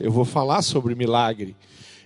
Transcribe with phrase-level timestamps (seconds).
[0.00, 1.54] Eu vou falar sobre milagre.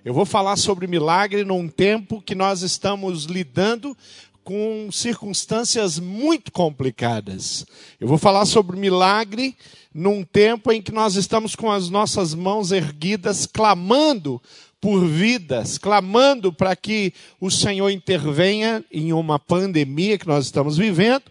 [0.05, 3.97] Eu vou falar sobre milagre num tempo que nós estamos lidando
[4.43, 7.65] com circunstâncias muito complicadas.
[8.01, 9.57] Eu vou falar sobre milagre
[9.95, 14.43] num tempo em que nós estamos com as nossas mãos erguidas, clamando
[14.81, 21.31] por vidas, clamando para que o Senhor intervenha em uma pandemia que nós estamos vivendo,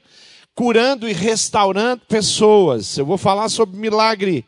[0.55, 2.97] curando e restaurando pessoas.
[2.97, 4.45] Eu vou falar sobre milagre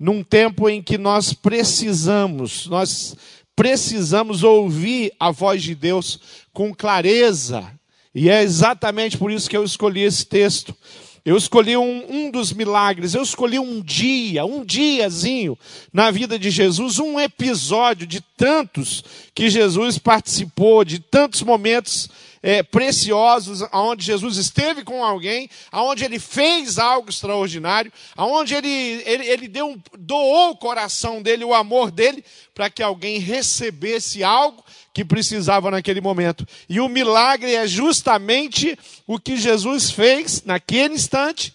[0.00, 3.14] num tempo em que nós precisamos, nós
[3.54, 6.18] precisamos ouvir a voz de Deus
[6.54, 7.70] com clareza.
[8.14, 10.74] E é exatamente por isso que eu escolhi esse texto.
[11.22, 15.56] Eu escolhi um, um, dos milagres, eu escolhi um dia, um diazinho
[15.92, 19.04] na vida de Jesus, um episódio de tantos
[19.34, 22.08] que Jesus participou, de tantos momentos
[22.42, 29.26] é, preciosos, aonde Jesus esteve com alguém, aonde ele fez algo extraordinário, aonde ele, ele,
[29.26, 35.04] ele deu doou o coração dele, o amor dele, para que alguém recebesse algo que
[35.04, 36.46] precisava naquele momento.
[36.68, 41.54] E o milagre é justamente o que Jesus fez naquele instante.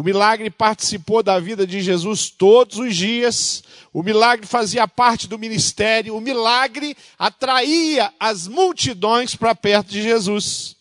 [0.00, 3.62] O milagre participou da vida de Jesus todos os dias.
[3.92, 6.16] O milagre fazia parte do ministério.
[6.16, 10.74] O milagre atraía as multidões para perto de Jesus.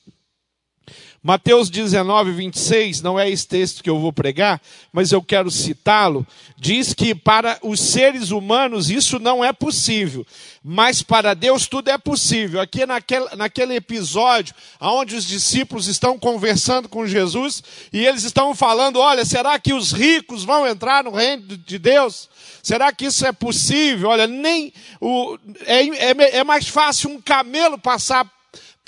[1.21, 6.25] Mateus 19, 26, não é esse texto que eu vou pregar, mas eu quero citá-lo.
[6.57, 10.25] Diz que para os seres humanos isso não é possível,
[10.63, 12.61] mas para Deus tudo é possível.
[12.61, 17.61] Aqui naquele, naquele episódio, onde os discípulos estão conversando com Jesus
[17.91, 22.29] e eles estão falando: olha, será que os ricos vão entrar no reino de Deus?
[22.63, 24.09] Será que isso é possível?
[24.09, 28.25] Olha, nem o, é, é, é mais fácil um camelo passar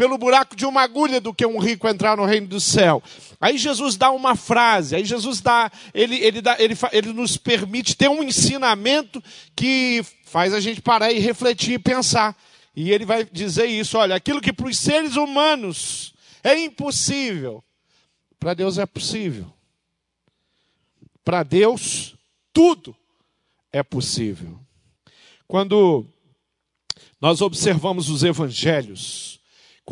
[0.01, 3.03] pelo buraco de uma agulha do que um rico entrar no reino do céu.
[3.39, 7.95] Aí Jesus dá uma frase, aí Jesus dá, ele, ele, dá, ele, ele nos permite
[7.95, 9.23] ter um ensinamento
[9.55, 12.35] que faz a gente parar e refletir e pensar.
[12.75, 17.63] E ele vai dizer isso: olha, aquilo que para os seres humanos é impossível,
[18.39, 19.53] para Deus é possível.
[21.23, 22.15] Para Deus,
[22.51, 22.95] tudo
[23.71, 24.59] é possível.
[25.47, 26.07] Quando
[27.21, 29.40] nós observamos os evangelhos,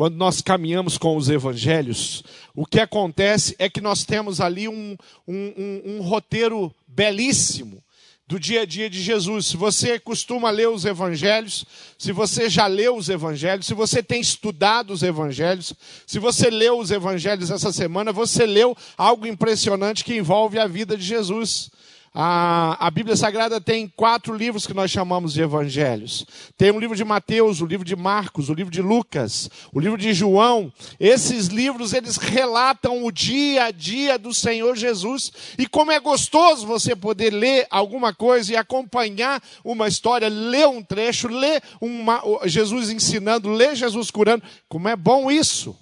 [0.00, 2.24] quando nós caminhamos com os evangelhos,
[2.54, 4.96] o que acontece é que nós temos ali um,
[5.28, 7.84] um, um, um roteiro belíssimo
[8.26, 9.48] do dia a dia de Jesus.
[9.48, 11.66] Se você costuma ler os evangelhos,
[11.98, 15.74] se você já leu os evangelhos, se você tem estudado os evangelhos,
[16.06, 20.96] se você leu os evangelhos essa semana, você leu algo impressionante que envolve a vida
[20.96, 21.70] de Jesus.
[22.12, 26.26] A, a, Bíblia Sagrada tem quatro livros que nós chamamos de evangelhos.
[26.56, 29.96] Tem o livro de Mateus, o livro de Marcos, o livro de Lucas, o livro
[29.96, 30.72] de João.
[30.98, 35.30] Esses livros, eles relatam o dia a dia do Senhor Jesus.
[35.56, 40.82] E como é gostoso você poder ler alguma coisa e acompanhar uma história, ler um
[40.82, 44.42] trecho, ler uma, Jesus ensinando, ler Jesus curando.
[44.68, 45.78] Como é bom isso.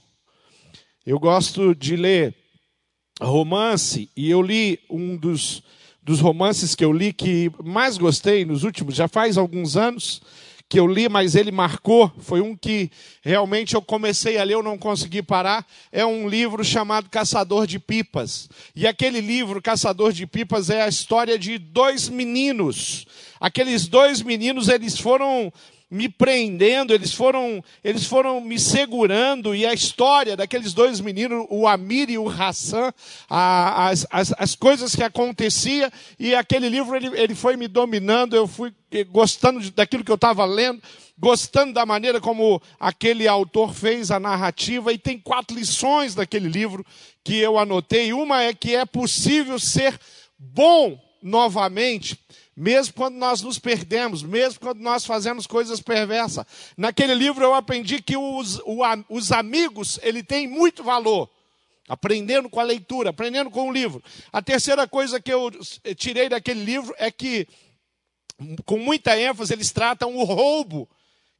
[1.07, 2.35] Eu gosto de ler
[3.19, 5.63] romance e eu li um dos
[6.09, 10.23] dos romances que eu li que mais gostei nos últimos, já faz alguns anos
[10.67, 14.63] que eu li, mas ele marcou, foi um que realmente eu comecei a ler, eu
[14.63, 15.67] não consegui parar.
[15.93, 18.49] É um livro chamado Caçador de Pipas.
[18.75, 23.07] E aquele livro, Caçador de Pipas, é a história de dois meninos.
[23.39, 25.53] Aqueles dois meninos, eles foram
[25.91, 31.67] me prendendo, eles foram, eles foram me segurando, e a história daqueles dois meninos, o
[31.67, 32.93] Amir e o Hassan,
[33.29, 38.37] a, as, as, as, coisas que acontecia, e aquele livro ele, ele foi me dominando,
[38.37, 38.73] eu fui
[39.11, 40.83] gostando daquilo que eu estava lendo,
[41.19, 46.85] gostando da maneira como aquele autor fez a narrativa, e tem quatro lições daquele livro
[47.25, 48.13] que eu anotei.
[48.13, 49.99] Uma é que é possível ser
[50.39, 52.19] bom novamente
[52.59, 56.45] mesmo quando nós nos perdemos, mesmo quando nós fazemos coisas perversas.
[56.77, 58.61] Naquele livro eu aprendi que os,
[59.09, 61.31] os amigos, ele tem muito valor.
[61.89, 64.03] Aprendendo com a leitura, aprendendo com o livro.
[64.33, 65.51] A terceira coisa que eu
[65.97, 67.47] tirei daquele livro é que,
[68.67, 70.89] com muita ênfase, eles tratam o roubo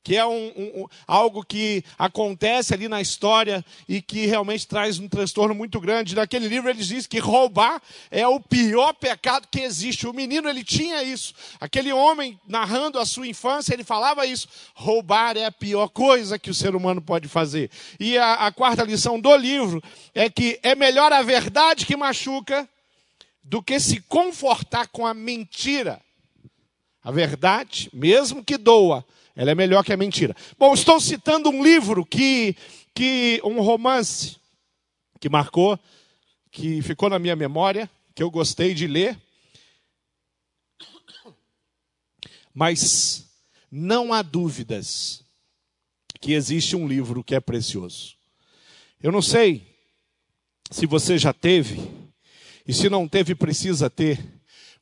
[0.03, 5.09] que é um, um, algo que acontece ali na história e que realmente traz um
[5.09, 6.15] transtorno muito grande.
[6.15, 10.07] Naquele livro eles dizem que roubar é o pior pecado que existe.
[10.07, 11.35] O menino ele tinha isso.
[11.61, 14.49] Aquele homem narrando a sua infância ele falava isso.
[14.75, 17.71] Roubar é a pior coisa que o ser humano pode fazer.
[18.01, 19.83] E a, a quarta lição do livro
[20.15, 22.69] é que é melhor a verdade que machuca
[23.43, 26.01] do que se confortar com a mentira.
[27.03, 29.05] A verdade, mesmo que doa,
[29.39, 30.35] ela é melhor que a mentira.
[30.59, 32.57] Bom, estou citando um livro que,
[32.93, 34.37] que um romance
[35.21, 35.79] que marcou,
[36.51, 39.17] que ficou na minha memória, que eu gostei de ler.
[42.53, 43.31] Mas
[43.71, 45.23] não há dúvidas
[46.21, 48.17] que existe um livro que é precioso.
[49.01, 49.73] Eu não sei
[50.69, 51.89] se você já teve,
[52.67, 54.19] e se não teve, precisa ter.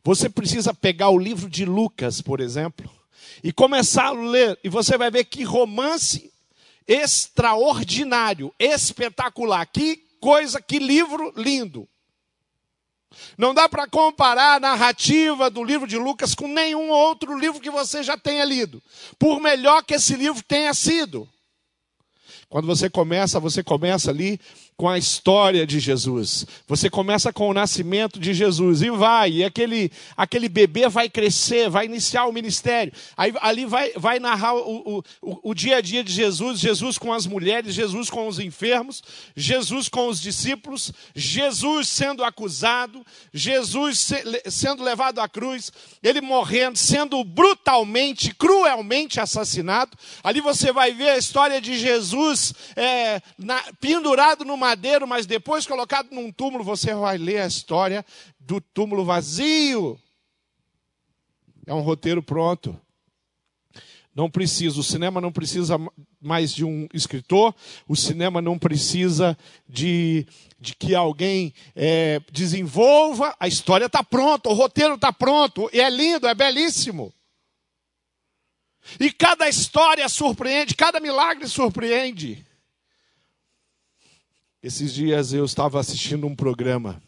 [0.03, 2.96] Você precisa pegar o livro de Lucas, por exemplo,
[3.43, 6.33] e começar a ler, e você vai ver que romance
[6.87, 9.67] extraordinário, espetacular.
[9.67, 11.89] Que coisa, que livro lindo.
[13.37, 17.71] Não dá para comparar a narrativa do livro de Lucas com nenhum outro livro que
[17.71, 18.83] você já tenha lido,
[19.19, 21.29] por melhor que esse livro tenha sido.
[22.49, 24.41] Quando você começa, você começa ali
[24.77, 26.47] com a história de Jesus.
[26.69, 31.71] Você começa com o nascimento de Jesus e vai, e aquele, aquele bebê vai crescer,
[31.71, 32.93] vai iniciar o ministério.
[33.17, 37.11] Aí ali vai, vai narrar o, o, o dia a dia de Jesus, Jesus com
[37.11, 39.03] as mulheres, Jesus com os enfermos,
[39.35, 45.73] Jesus com os discípulos, Jesus sendo acusado, Jesus se, sendo levado à cruz,
[46.03, 49.97] ele morrendo, sendo brutalmente, cruelmente assassinado.
[50.23, 55.65] Ali você vai ver a história de Jesus é, na, pendurado numa madeiro, mas depois
[55.65, 58.05] colocado num túmulo, você vai ler a história
[58.41, 59.99] do túmulo vazio.
[61.65, 62.79] É um roteiro pronto.
[64.13, 65.79] Não precisa, o cinema não precisa
[66.21, 67.55] mais de um escritor,
[67.87, 70.27] o cinema não precisa de,
[70.59, 75.89] de que alguém é, desenvolva, a história está pronta, o roteiro está pronto, e é
[75.91, 77.13] lindo, é belíssimo.
[78.99, 82.46] E cada história surpreende, cada milagre surpreende.
[84.67, 87.01] Esses dias eu estava assistindo um programa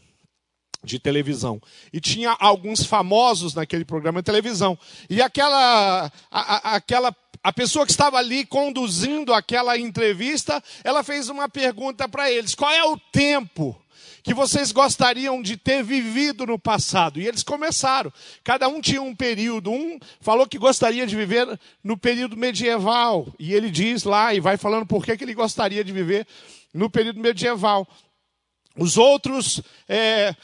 [0.84, 1.60] de televisão
[1.92, 4.78] e tinha alguns famosos naquele programa de televisão
[5.10, 6.40] e aquela a,
[6.70, 7.12] a, aquela
[7.42, 12.70] a pessoa que estava ali conduzindo aquela entrevista ela fez uma pergunta para eles qual
[12.70, 13.76] é o tempo
[14.22, 17.18] que vocês gostariam de ter vivido no passado.
[17.18, 18.12] E eles começaram.
[18.44, 19.70] Cada um tinha um período.
[19.70, 23.32] Um falou que gostaria de viver no período medieval.
[23.38, 26.26] E ele diz lá e vai falando por que, que ele gostaria de viver
[26.72, 27.86] no período medieval.
[28.76, 30.34] Os outros, é,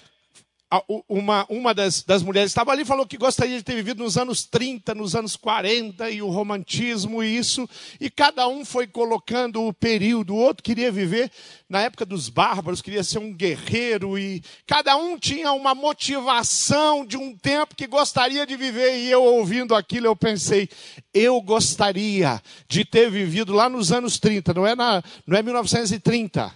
[1.09, 4.44] uma, uma das, das mulheres estava ali falou que gostaria de ter vivido nos anos
[4.44, 7.69] 30, nos anos 40, e o romantismo e isso,
[8.00, 10.35] e cada um foi colocando o período.
[10.35, 11.31] O outro queria viver
[11.69, 17.17] na época dos bárbaros, queria ser um guerreiro, e cada um tinha uma motivação de
[17.17, 18.99] um tempo que gostaria de viver.
[18.99, 20.69] E eu ouvindo aquilo, eu pensei,
[21.12, 26.53] eu gostaria de ter vivido lá nos anos 30, não é, na, não é 1930,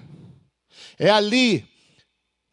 [0.98, 1.66] é ali.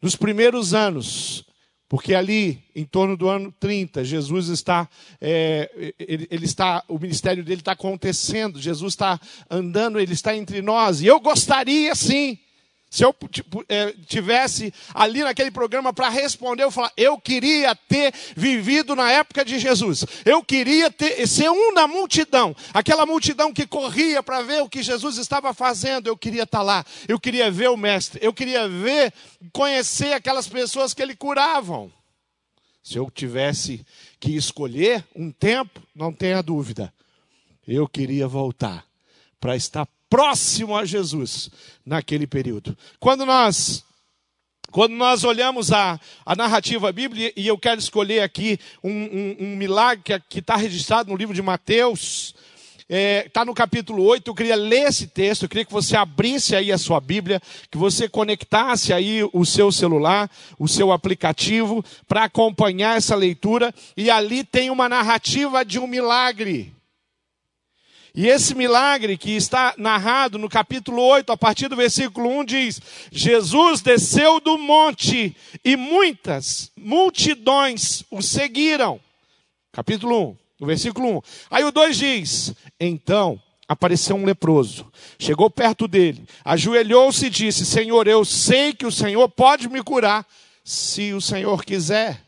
[0.02, 1.45] Nos primeiros anos,
[1.88, 4.88] porque ali, em torno do ano 30, Jesus está,
[5.20, 10.60] é, ele, ele, está, o ministério dele está acontecendo, Jesus está andando, ele está entre
[10.60, 11.00] nós.
[11.00, 12.38] E eu gostaria, sim,
[12.88, 18.14] se eu tipo, é, tivesse ali naquele programa para responder, eu falar, eu queria ter
[18.36, 20.04] vivido na época de Jesus.
[20.24, 24.82] Eu queria ter, ser um da multidão, aquela multidão que corria para ver o que
[24.82, 26.06] Jesus estava fazendo.
[26.06, 26.86] Eu queria estar tá lá.
[27.08, 28.20] Eu queria ver o mestre.
[28.22, 29.12] Eu queria ver,
[29.52, 31.92] conhecer aquelas pessoas que ele curavam.
[32.82, 33.84] Se eu tivesse
[34.20, 36.94] que escolher um tempo, não tenha dúvida,
[37.66, 38.86] eu queria voltar
[39.40, 41.50] para estar próximo a Jesus
[41.84, 42.76] naquele período.
[42.98, 43.84] Quando nós
[44.70, 49.56] quando nós olhamos a, a narrativa bíblica, e eu quero escolher aqui um, um, um
[49.56, 52.34] milagre que está registrado no livro de Mateus,
[52.80, 55.96] está é, tá no capítulo 8, eu queria ler esse texto, eu queria que você
[55.96, 61.84] abrisse aí a sua Bíblia, que você conectasse aí o seu celular, o seu aplicativo,
[62.06, 66.75] para acompanhar essa leitura, e ali tem uma narrativa de um milagre.
[68.16, 72.80] E esse milagre que está narrado no capítulo 8, a partir do versículo 1, diz:
[73.12, 78.98] Jesus desceu do monte e muitas multidões o seguiram.
[79.70, 81.22] Capítulo 1, no versículo 1.
[81.50, 88.08] Aí o 2 diz: Então apareceu um leproso, chegou perto dele, ajoelhou-se e disse: Senhor,
[88.08, 90.26] eu sei que o Senhor pode me curar,
[90.64, 92.24] se o Senhor quiser.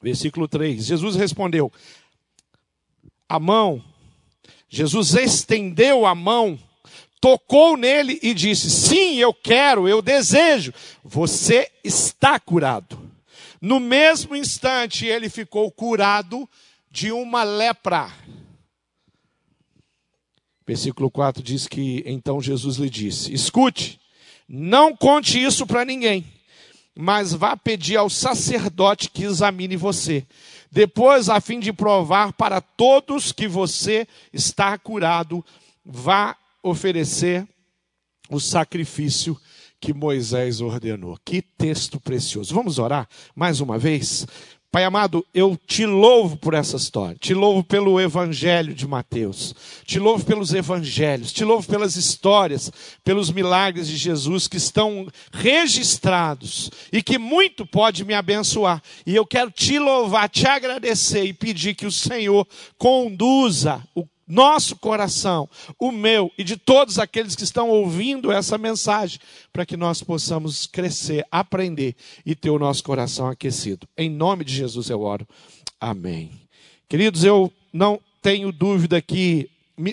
[0.00, 1.70] Versículo 3: Jesus respondeu:
[3.28, 3.89] A mão
[4.72, 6.56] Jesus estendeu a mão,
[7.20, 10.72] tocou nele e disse: Sim, eu quero, eu desejo.
[11.02, 13.10] Você está curado.
[13.60, 16.48] No mesmo instante, ele ficou curado
[16.88, 18.10] de uma lepra.
[20.64, 24.00] Versículo 4 diz que então Jesus lhe disse: Escute,
[24.48, 26.24] não conte isso para ninguém,
[26.94, 30.24] mas vá pedir ao sacerdote que examine você.
[30.70, 35.44] Depois, a fim de provar para todos que você está curado,
[35.84, 37.46] vá oferecer
[38.30, 39.38] o sacrifício
[39.80, 41.18] que Moisés ordenou.
[41.24, 42.54] Que texto precioso.
[42.54, 44.26] Vamos orar mais uma vez?
[44.72, 49.52] Pai amado, eu te louvo por essa história, te louvo pelo Evangelho de Mateus,
[49.84, 52.70] te louvo pelos Evangelhos, te louvo pelas histórias,
[53.02, 58.80] pelos milagres de Jesus que estão registrados e que muito pode me abençoar.
[59.04, 62.46] E eu quero te louvar, te agradecer e pedir que o Senhor
[62.78, 69.18] conduza o nosso coração, o meu e de todos aqueles que estão ouvindo essa mensagem,
[69.52, 73.88] para que nós possamos crescer, aprender e ter o nosso coração aquecido.
[73.98, 75.26] Em nome de Jesus eu oro.
[75.80, 76.30] Amém.
[76.88, 79.50] Queridos, eu não tenho dúvida que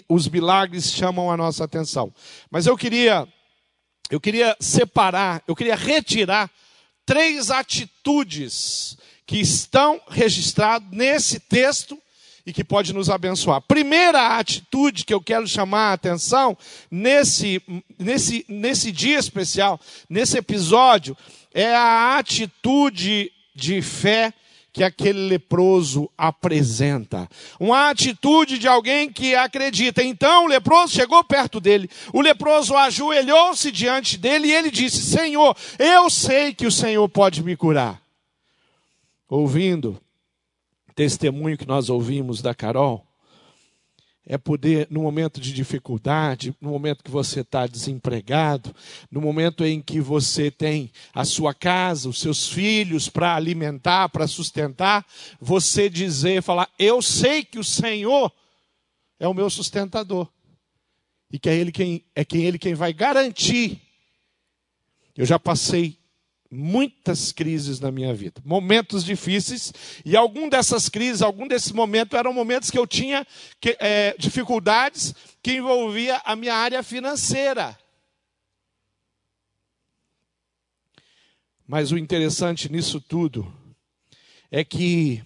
[0.07, 2.13] os milagres chamam a nossa atenção,
[2.51, 3.27] mas eu queria
[4.09, 6.49] eu queria separar, eu queria retirar
[7.05, 12.01] três atitudes que estão registradas nesse texto
[12.47, 13.59] e que pode nos abençoar.
[13.59, 16.57] Primeira atitude que eu quero chamar a atenção
[16.89, 17.61] nesse,
[17.99, 19.77] nesse, nesse dia especial,
[20.09, 21.15] nesse episódio,
[21.53, 24.33] é a atitude de fé
[24.71, 27.27] que aquele leproso apresenta.
[27.59, 30.01] Uma atitude de alguém que acredita.
[30.01, 35.53] Então o leproso chegou perto dele, o leproso ajoelhou-se diante dele e ele disse: Senhor,
[35.77, 38.01] eu sei que o Senhor pode me curar.
[39.27, 39.99] Ouvindo
[40.97, 43.05] testemunho que nós ouvimos da Carol
[44.25, 48.75] é poder, no momento de dificuldade, no momento que você está desempregado,
[49.11, 54.27] no momento em que você tem a sua casa, os seus filhos para alimentar, para
[54.27, 55.05] sustentar,
[55.39, 58.33] você dizer, falar: Eu sei que o Senhor
[59.19, 60.27] é o meu sustentador.
[61.31, 63.79] E que é Ele quem, é quem Ele quem vai garantir.
[65.15, 65.97] Eu já passei
[66.51, 69.73] muitas crises na minha vida, momentos difíceis,
[70.05, 73.25] e algum dessas crises, algum desses momentos eram momentos que eu tinha
[73.59, 77.77] que, é, dificuldades que envolvia a minha área financeira.
[81.67, 83.53] Mas o interessante nisso tudo
[84.49, 85.21] é que,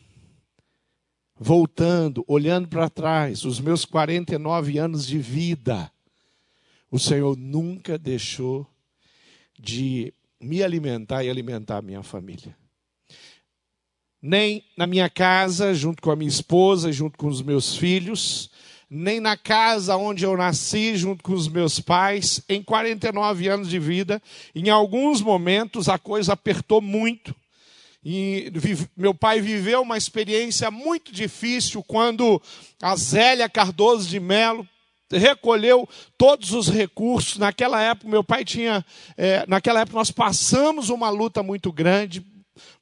[1.35, 5.91] voltando, olhando para trás, os meus 49 anos de vida,
[6.89, 8.67] o Senhor nunca deixou
[9.59, 12.55] de me alimentar e alimentar a minha família.
[14.21, 18.51] Nem na minha casa, junto com a minha esposa, junto com os meus filhos,
[18.89, 23.79] nem na casa onde eu nasci, junto com os meus pais, em 49 anos de
[23.79, 24.21] vida,
[24.53, 27.33] em alguns momentos a coisa apertou muito.
[28.03, 28.51] E
[28.97, 32.41] meu pai viveu uma experiência muito difícil quando
[32.81, 34.67] a Zélia Cardoso de Melo
[35.17, 35.87] recolheu
[36.17, 37.37] todos os recursos.
[37.37, 38.85] Naquela época, meu pai tinha.
[39.17, 42.25] É, naquela época, nós passamos uma luta muito grande,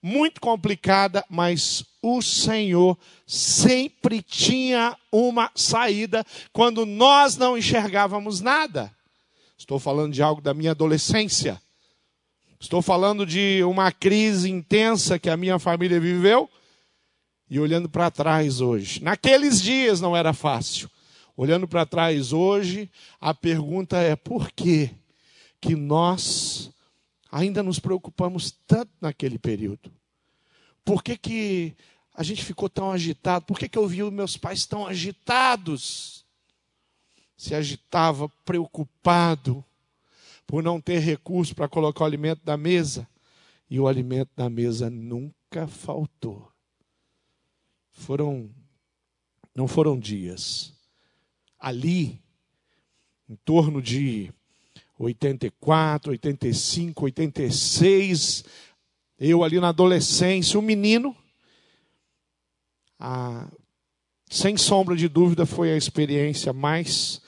[0.02, 8.92] muito complicada, mas o Senhor sempre tinha uma saída quando nós não enxergávamos nada.
[9.58, 11.62] Estou falando de algo da minha adolescência.
[12.60, 16.50] Estou falando de uma crise intensa que a minha família viveu.
[17.50, 20.90] E olhando para trás hoje, naqueles dias não era fácil.
[21.42, 24.92] Olhando para trás hoje, a pergunta é por que
[25.62, 26.70] que nós
[27.32, 29.90] ainda nos preocupamos tanto naquele período?
[30.84, 31.78] Por que, que
[32.14, 33.46] a gente ficou tão agitado?
[33.46, 36.26] Por que, que eu vi os meus pais tão agitados?
[37.38, 39.64] Se agitava preocupado
[40.46, 43.08] por não ter recurso para colocar o alimento na mesa.
[43.70, 46.52] E o alimento na mesa nunca faltou.
[47.94, 48.54] Foram,
[49.56, 50.78] não foram dias,
[51.60, 52.22] ali,
[53.30, 54.32] em torno de
[54.98, 58.44] 84, 85, 86,
[59.20, 61.16] eu ali na adolescência, um menino,
[63.00, 63.48] ah,
[64.30, 67.22] sem sombra de dúvida, foi a experiência mais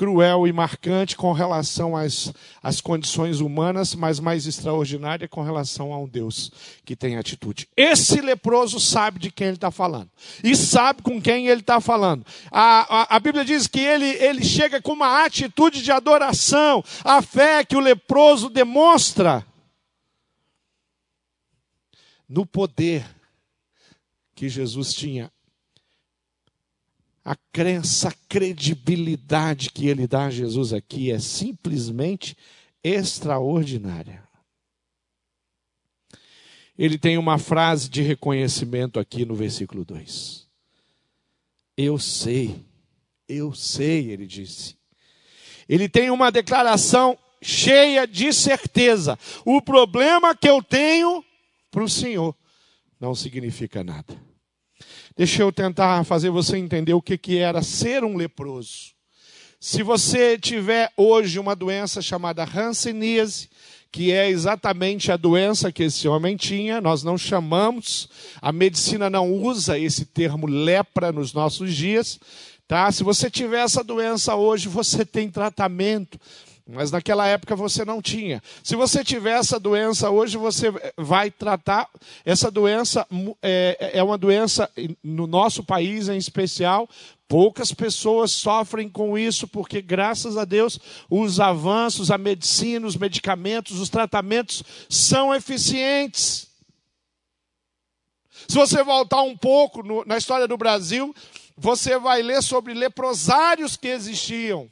[0.00, 5.98] cruel e marcante com relação às, às condições humanas, mas mais extraordinária com relação a
[5.98, 6.50] um Deus
[6.86, 7.68] que tem atitude.
[7.76, 10.08] Esse leproso sabe de quem ele está falando
[10.42, 12.24] e sabe com quem ele está falando.
[12.50, 17.20] A, a, a, Bíblia diz que ele, ele chega com uma atitude de adoração, a
[17.20, 19.44] fé que o leproso demonstra
[22.26, 23.04] no poder
[24.34, 25.30] que Jesus tinha
[27.30, 32.36] a crença, a credibilidade que ele dá a Jesus aqui é simplesmente
[32.82, 34.28] extraordinária.
[36.76, 40.44] Ele tem uma frase de reconhecimento aqui no versículo 2.
[41.76, 42.66] Eu sei,
[43.28, 44.76] eu sei, ele disse.
[45.68, 49.16] Ele tem uma declaração cheia de certeza.
[49.44, 51.24] O problema que eu tenho
[51.70, 52.34] para o Senhor
[52.98, 54.29] não significa nada.
[55.16, 58.92] Deixa eu tentar fazer você entender o que, que era ser um leproso.
[59.58, 63.48] Se você tiver hoje uma doença chamada Hanseníase,
[63.92, 66.80] que é exatamente a doença que esse homem tinha.
[66.80, 68.08] Nós não chamamos,
[68.40, 72.18] a medicina não usa esse termo lepra nos nossos dias.
[72.68, 72.90] Tá?
[72.92, 76.20] Se você tiver essa doença hoje, você tem tratamento.
[76.72, 78.40] Mas naquela época você não tinha.
[78.62, 81.88] Se você tiver essa doença hoje, você vai tratar.
[82.24, 83.06] Essa doença
[83.42, 84.70] é, é uma doença,
[85.02, 86.88] no nosso país em especial,
[87.26, 90.78] poucas pessoas sofrem com isso, porque graças a Deus
[91.10, 96.48] os avanços, a medicina, os medicamentos, os tratamentos são eficientes.
[98.48, 101.14] Se você voltar um pouco no, na história do Brasil,
[101.56, 104.70] você vai ler sobre leprosários que existiam.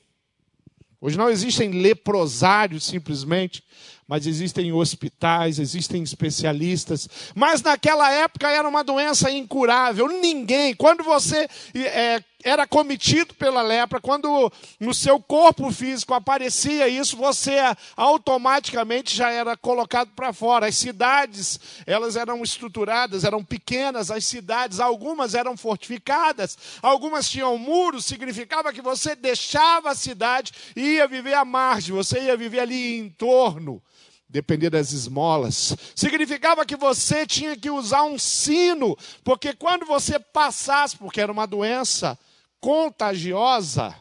[1.00, 3.62] Hoje não existem leprosários simplesmente,
[4.06, 7.08] mas existem hospitais, existem especialistas.
[7.36, 10.08] Mas naquela época era uma doença incurável.
[10.08, 17.16] Ninguém, quando você é, era cometido pela lepra, quando no seu corpo físico aparecia isso,
[17.16, 17.59] você
[17.97, 20.66] automaticamente já era colocado para fora.
[20.66, 28.04] As cidades, elas eram estruturadas, eram pequenas, as cidades, algumas eram fortificadas, algumas tinham muros,
[28.04, 32.99] significava que você deixava a cidade e ia viver à margem, você ia viver ali
[32.99, 33.83] em torno
[34.30, 35.75] depender das esmolas.
[35.95, 41.47] Significava que você tinha que usar um sino, porque quando você passasse, porque era uma
[41.47, 42.18] doença
[42.60, 43.94] contagiosa,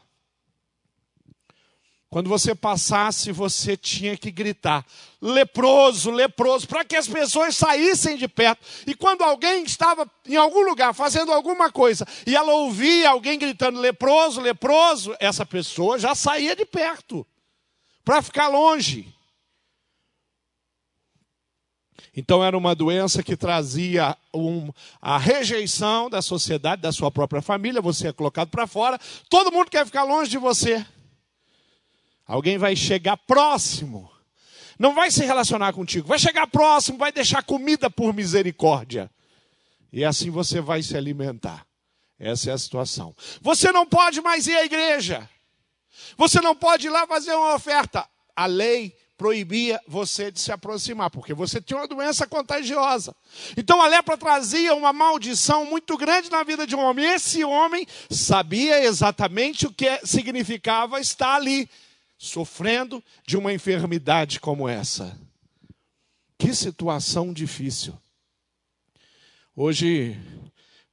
[2.10, 4.86] quando você passasse, você tinha que gritar:
[5.22, 8.66] leproso, leproso, para que as pessoas saíssem de perto.
[8.86, 13.80] E quando alguém estava em algum lugar fazendo alguma coisa e ela ouvia alguém gritando
[13.80, 17.28] leproso, leproso, essa pessoa já saía de perto
[18.06, 19.14] para ficar longe.
[22.20, 27.80] Então era uma doença que trazia um, a rejeição da sociedade, da sua própria família,
[27.80, 30.84] você é colocado para fora, todo mundo quer ficar longe de você.
[32.26, 34.12] Alguém vai chegar próximo,
[34.80, 39.12] não vai se relacionar contigo, vai chegar próximo, vai deixar comida por misericórdia.
[39.94, 41.68] E assim você vai se alimentar.
[42.18, 43.16] Essa é a situação.
[43.42, 45.30] Você não pode mais ir à igreja.
[46.18, 48.10] Você não pode ir lá fazer uma oferta.
[48.36, 53.16] A lei proibia você de se aproximar, porque você tinha uma doença contagiosa.
[53.58, 57.06] Então a lepra trazia uma maldição muito grande na vida de um homem.
[57.06, 61.68] Esse homem sabia exatamente o que significava estar ali,
[62.18, 65.20] sofrendo de uma enfermidade como essa.
[66.38, 67.98] Que situação difícil.
[69.56, 70.16] Hoje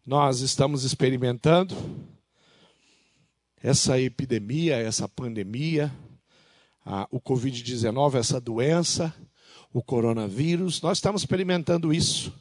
[0.06, 1.76] nós estamos experimentando
[3.62, 5.92] essa epidemia, essa pandemia,
[6.84, 9.14] ah, o Covid-19, essa doença,
[9.72, 12.32] o coronavírus, nós estamos experimentando isso.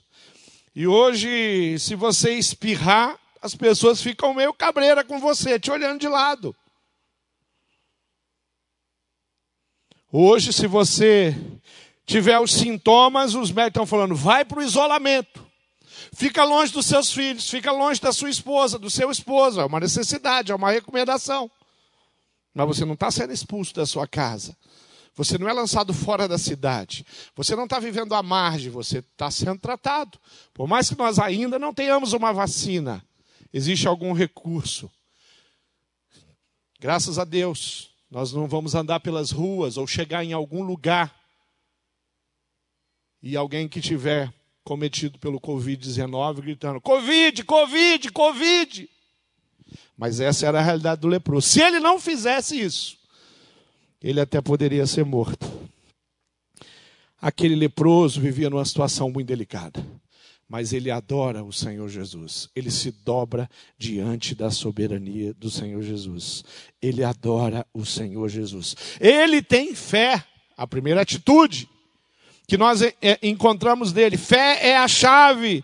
[0.75, 6.07] E hoje, se você espirrar, as pessoas ficam meio cabreira com você, te olhando de
[6.07, 6.55] lado.
[10.11, 11.35] Hoje, se você
[12.05, 15.43] tiver os sintomas, os médicos estão falando, vai para o isolamento.
[16.13, 19.59] Fica longe dos seus filhos, fica longe da sua esposa, do seu esposo.
[19.59, 21.49] É uma necessidade, é uma recomendação.
[22.53, 24.55] Mas você não está sendo expulso da sua casa.
[25.15, 27.05] Você não é lançado fora da cidade.
[27.35, 30.19] Você não está vivendo à margem, você está sendo tratado.
[30.53, 33.03] Por mais que nós ainda não tenhamos uma vacina,
[33.51, 34.91] existe algum recurso.
[36.79, 41.15] Graças a Deus, nós não vamos andar pelas ruas ou chegar em algum lugar
[43.21, 48.89] e alguém que tiver cometido pelo Covid-19 gritando: Covid, Covid, Covid.
[49.97, 51.47] Mas essa era a realidade do leproso.
[51.47, 52.97] Se ele não fizesse isso,
[54.01, 55.49] ele até poderia ser morto.
[57.21, 59.81] Aquele leproso vivia numa situação muito delicada,
[60.49, 62.49] mas ele adora o Senhor Jesus.
[62.53, 66.43] Ele se dobra diante da soberania do Senhor Jesus.
[66.81, 68.75] Ele adora o Senhor Jesus.
[68.99, 70.23] Ele tem fé.
[70.55, 71.67] A primeira atitude
[72.47, 75.63] que nós é, encontramos dele, fé é a chave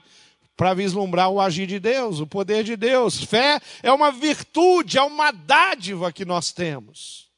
[0.60, 3.24] para vislumbrar o agir de Deus, o poder de Deus.
[3.24, 7.30] Fé é uma virtude, é uma dádiva que nós temos.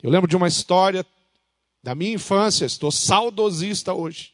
[0.00, 1.04] Eu lembro de uma história
[1.82, 4.30] da minha infância, estou saudosista hoje,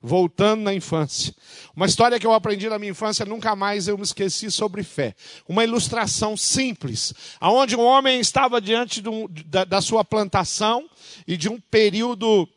[0.00, 1.34] voltando na infância.
[1.76, 5.14] Uma história que eu aprendi na minha infância, nunca mais eu me esqueci sobre fé.
[5.46, 9.02] Uma ilustração simples, aonde um homem estava diante
[9.44, 10.88] da, da sua plantação
[11.28, 12.48] e de um período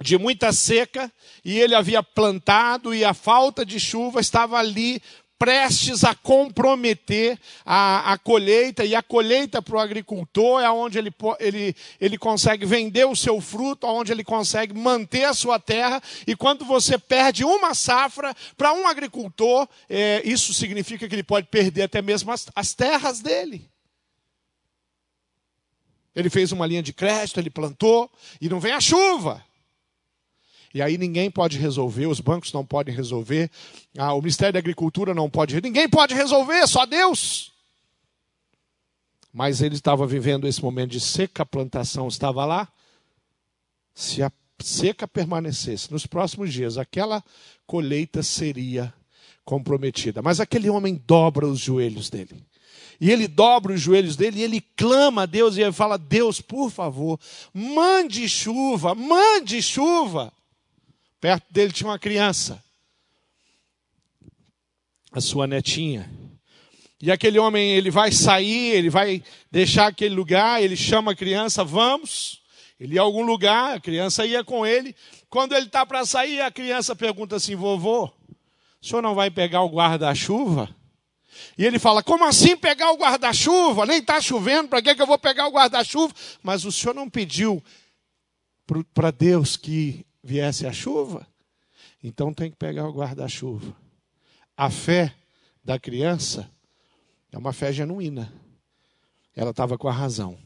[0.00, 1.12] de muita seca,
[1.44, 5.02] e ele havia plantado, e a falta de chuva estava ali
[5.38, 11.10] prestes a comprometer a, a colheita, e a colheita para o agricultor é onde ele,
[11.38, 16.36] ele, ele consegue vender o seu fruto, onde ele consegue manter a sua terra, e
[16.36, 21.84] quando você perde uma safra, para um agricultor, é, isso significa que ele pode perder
[21.84, 23.66] até mesmo as, as terras dele.
[26.14, 28.10] Ele fez uma linha de crédito, ele plantou,
[28.40, 29.42] e não vem a chuva.
[30.72, 33.50] E aí ninguém pode resolver, os bancos não podem resolver,
[33.98, 37.52] ah, o Ministério da Agricultura não pode, ninguém pode resolver, só Deus.
[39.32, 42.68] Mas ele estava vivendo esse momento de seca, a plantação estava lá.
[43.94, 44.30] Se a
[44.60, 47.22] seca permanecesse nos próximos dias, aquela
[47.66, 48.92] colheita seria
[49.44, 50.22] comprometida.
[50.22, 52.44] Mas aquele homem dobra os joelhos dele.
[53.00, 56.40] E ele dobra os joelhos dele e ele clama a Deus e ele fala: Deus,
[56.40, 57.18] por favor,
[57.52, 60.32] mande chuva, mande chuva.
[61.20, 62.62] Perto dele tinha uma criança,
[65.12, 66.10] a sua netinha.
[67.02, 71.62] E aquele homem, ele vai sair, ele vai deixar aquele lugar, ele chama a criança,
[71.62, 72.40] vamos.
[72.78, 74.96] Ele ia a algum lugar, a criança ia com ele.
[75.28, 79.62] Quando ele está para sair, a criança pergunta assim: vovô, o senhor não vai pegar
[79.62, 80.74] o guarda-chuva?
[81.56, 83.84] E ele fala: Como assim pegar o guarda-chuva?
[83.84, 86.14] Nem está chovendo, para que, que eu vou pegar o guarda-chuva?
[86.42, 87.62] Mas o senhor não pediu
[88.94, 91.26] para Deus que viesse a chuva?
[92.02, 93.76] Então tem que pegar o guarda-chuva.
[94.56, 95.14] A fé
[95.64, 96.50] da criança
[97.30, 98.32] é uma fé genuína.
[99.34, 100.38] Ela estava com a razão.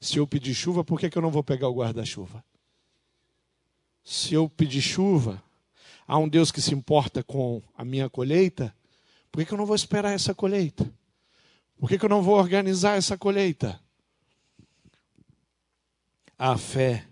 [0.00, 2.44] Se eu pedir chuva, por que, que eu não vou pegar o guarda-chuva?
[4.04, 5.42] Se eu pedir chuva,
[6.06, 8.74] há um Deus que se importa com a minha colheita,
[9.32, 10.92] por que, que eu não vou esperar essa colheita?
[11.78, 13.80] Por que, que eu não vou organizar essa colheita?
[16.38, 17.06] A fé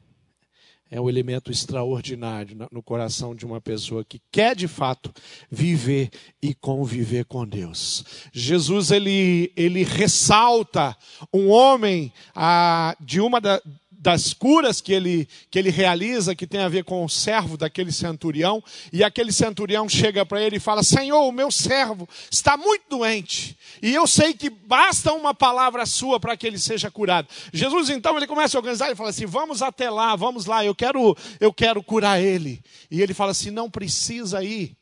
[0.94, 5.12] é um elemento extraordinário no coração de uma pessoa que quer de fato
[5.50, 6.08] viver
[6.40, 8.04] e conviver com Deus.
[8.32, 10.96] Jesus ele, ele ressalta
[11.32, 13.60] um homem ah, de uma da,
[14.04, 17.90] das curas que ele, que ele realiza, que tem a ver com o servo daquele
[17.90, 18.62] centurião,
[18.92, 23.56] e aquele centurião chega para ele e fala: Senhor, o meu servo está muito doente,
[23.80, 27.28] e eu sei que basta uma palavra sua para que ele seja curado.
[27.50, 30.74] Jesus então ele começa a organizar e fala assim: Vamos até lá, vamos lá, eu
[30.74, 32.62] quero, eu quero curar ele.
[32.90, 34.76] E ele fala assim: Não precisa ir,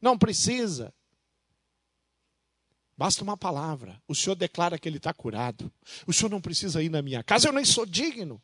[0.00, 0.94] não precisa.
[2.96, 4.00] Basta uma palavra.
[4.06, 5.70] O Senhor declara que ele está curado.
[6.06, 8.40] O Senhor não precisa ir na minha casa, eu nem sou digno.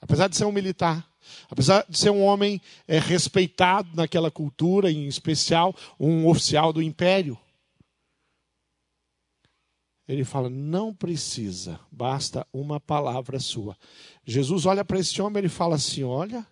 [0.00, 1.04] Apesar de ser um militar,
[1.50, 7.38] apesar de ser um homem é, respeitado naquela cultura, em especial um oficial do império.
[10.06, 13.76] Ele fala: não precisa, basta uma palavra sua.
[14.24, 16.46] Jesus olha para esse homem e fala assim: olha,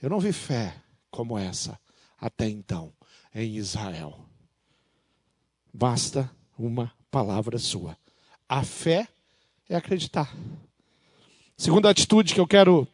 [0.00, 0.74] eu não vi fé
[1.10, 1.78] como essa
[2.18, 2.92] até então
[3.34, 4.29] em Israel.
[5.72, 7.96] Basta uma palavra sua.
[8.48, 9.08] A fé
[9.68, 10.34] é acreditar.
[11.56, 12.88] Segunda atitude que eu quero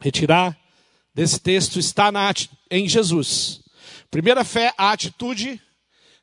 [0.00, 0.58] retirar
[1.14, 2.32] desse texto está na,
[2.70, 3.62] em Jesus.
[4.10, 5.60] Primeira fé, a atitude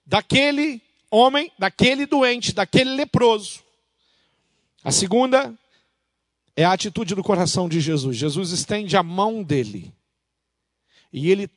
[0.06, 3.62] daquele homem, daquele doente, daquele leproso.
[4.84, 5.54] A segunda
[6.56, 8.18] é a atitude do coração de Jesus.
[8.18, 9.94] Jesus estende a mão dele
[11.14, 11.50] e ele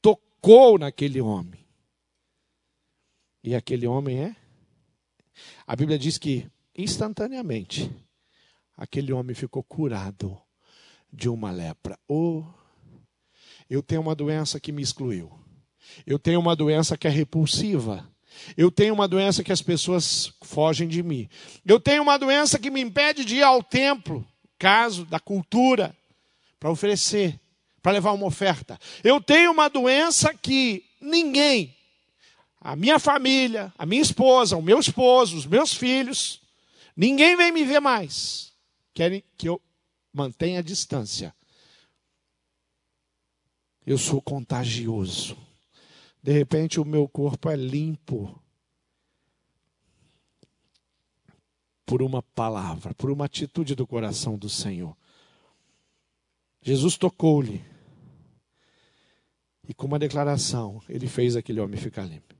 [0.00, 1.65] tocou naquele homem.
[3.46, 4.36] E aquele homem é?
[5.64, 7.88] A Bíblia diz que instantaneamente
[8.76, 10.36] aquele homem ficou curado
[11.12, 11.96] de uma lepra.
[12.08, 12.42] Oh,
[13.70, 15.30] eu tenho uma doença que me excluiu.
[16.04, 18.10] Eu tenho uma doença que é repulsiva.
[18.56, 21.28] Eu tenho uma doença que as pessoas fogem de mim.
[21.64, 24.26] Eu tenho uma doença que me impede de ir ao templo,
[24.58, 25.96] caso da cultura,
[26.58, 27.38] para oferecer,
[27.80, 28.76] para levar uma oferta.
[29.04, 31.75] Eu tenho uma doença que ninguém
[32.60, 36.42] a minha família, a minha esposa, o meu esposo, os meus filhos,
[36.96, 38.52] ninguém vem me ver mais.
[38.92, 39.60] Querem que eu
[40.12, 41.34] mantenha a distância.
[43.86, 45.36] Eu sou contagioso.
[46.22, 48.42] De repente o meu corpo é limpo
[51.84, 54.96] por uma palavra, por uma atitude do coração do Senhor.
[56.60, 57.64] Jesus tocou-lhe.
[59.68, 62.35] E com uma declaração, ele fez aquele homem ficar limpo.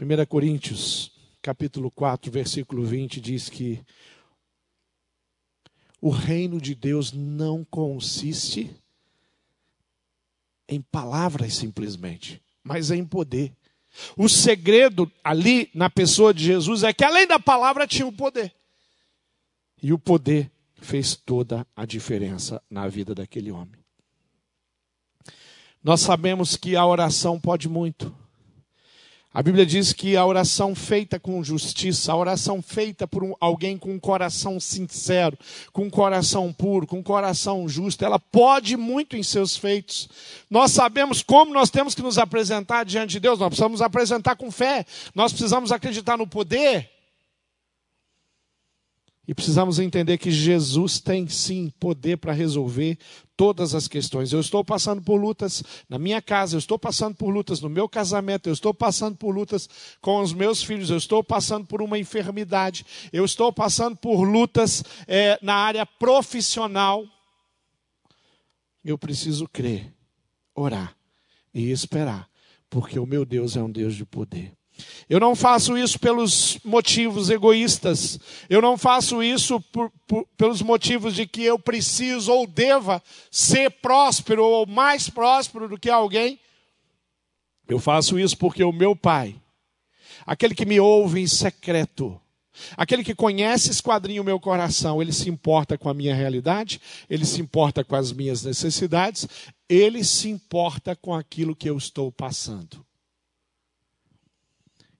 [0.00, 1.10] 1 Coríntios,
[1.42, 3.84] capítulo 4, versículo 20, diz que
[6.00, 8.70] o reino de Deus não consiste
[10.68, 13.52] em palavras simplesmente, mas em poder.
[14.16, 18.54] O segredo ali na pessoa de Jesus é que além da palavra tinha o poder.
[19.82, 23.80] E o poder fez toda a diferença na vida daquele homem.
[25.82, 28.14] Nós sabemos que a oração pode muito.
[29.38, 33.78] A Bíblia diz que a oração feita com justiça, a oração feita por um, alguém
[33.78, 35.38] com um coração sincero,
[35.72, 40.08] com um coração puro, com um coração justo, ela pode muito em seus feitos.
[40.50, 44.50] Nós sabemos como nós temos que nos apresentar diante de Deus, nós precisamos apresentar com
[44.50, 46.97] fé, nós precisamos acreditar no poder.
[49.28, 52.96] E precisamos entender que Jesus tem sim poder para resolver
[53.36, 54.32] todas as questões.
[54.32, 57.86] Eu estou passando por lutas na minha casa, eu estou passando por lutas no meu
[57.86, 59.68] casamento, eu estou passando por lutas
[60.00, 64.82] com os meus filhos, eu estou passando por uma enfermidade, eu estou passando por lutas
[65.06, 67.04] é, na área profissional.
[68.82, 69.92] Eu preciso crer,
[70.54, 70.96] orar
[71.52, 72.30] e esperar,
[72.70, 74.57] porque o meu Deus é um Deus de poder.
[75.08, 78.18] Eu não faço isso pelos motivos egoístas.
[78.48, 83.70] Eu não faço isso por, por, pelos motivos de que eu preciso ou deva ser
[83.70, 86.38] próspero ou mais próspero do que alguém.
[87.68, 89.36] Eu faço isso porque o meu Pai,
[90.26, 92.20] aquele que me ouve em secreto,
[92.76, 97.26] aquele que conhece esquadrinha o meu coração, ele se importa com a minha realidade, ele
[97.26, 99.28] se importa com as minhas necessidades,
[99.68, 102.87] ele se importa com aquilo que eu estou passando.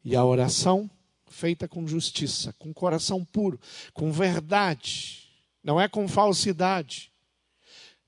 [0.08, 0.90] E a oração
[1.26, 3.60] feita com justiça, com coração puro,
[3.92, 5.28] com verdade,
[5.62, 7.12] não é com falsidade,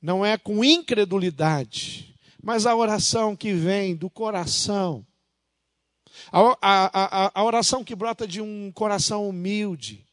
[0.00, 5.06] não é com incredulidade, mas a oração que vem do coração,
[6.32, 10.06] a, a, a, a oração que brota de um coração humilde,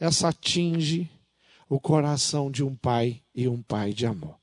[0.00, 1.08] essa atinge
[1.68, 4.36] o coração de um pai e um pai de amor.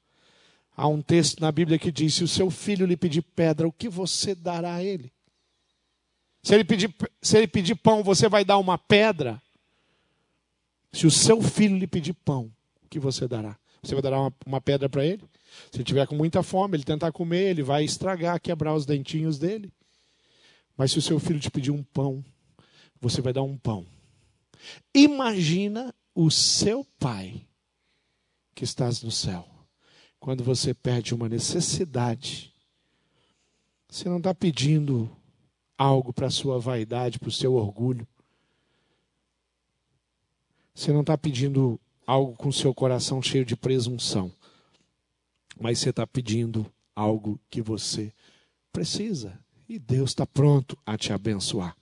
[0.73, 3.73] Há um texto na Bíblia que diz: se o seu filho lhe pedir pedra, o
[3.73, 5.11] que você dará a ele?
[6.43, 9.41] Se ele, pedir, se ele pedir pão, você vai dar uma pedra.
[10.91, 12.51] Se o seu filho lhe pedir pão,
[12.83, 13.57] o que você dará?
[13.81, 15.23] Você vai dar uma, uma pedra para ele?
[15.71, 19.39] Se ele tiver com muita fome, ele tentar comer, ele vai estragar, quebrar os dentinhos
[19.39, 19.71] dele.
[20.75, 22.23] Mas se o seu filho te pedir um pão,
[22.99, 23.85] você vai dar um pão.
[24.93, 27.47] Imagina o seu pai
[28.53, 29.47] que estás no céu.
[30.19, 32.53] Quando você perde uma necessidade,
[33.89, 35.09] você não está pedindo
[35.77, 38.07] algo para a sua vaidade, para o seu orgulho.
[40.73, 44.31] Você não está pedindo algo com seu coração cheio de presunção,
[45.59, 48.11] mas você está pedindo algo que você
[48.71, 49.39] precisa.
[49.69, 51.75] E Deus está pronto a te abençoar.